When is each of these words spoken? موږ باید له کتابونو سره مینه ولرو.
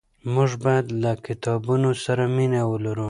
موږ 0.33 0.51
باید 0.63 0.85
له 1.03 1.11
کتابونو 1.25 1.89
سره 2.03 2.23
مینه 2.35 2.61
ولرو. 2.71 2.99